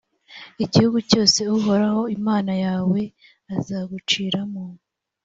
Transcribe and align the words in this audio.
igihugu 0.63 0.97
cyose 1.09 1.39
uhoraho 1.57 2.01
imana 2.17 2.53
yawe 2.65 3.01
azaguciramo. 3.55 4.63